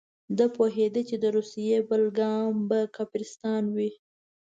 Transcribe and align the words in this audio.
ده 0.37 0.45
پوهېده 0.55 1.01
چې 1.09 1.15
د 1.23 1.25
روسیې 1.37 1.77
بل 1.89 2.03
ګام 2.19 2.53
به 2.69 2.79
کافرستان 2.97 3.63
وي. 3.75 3.91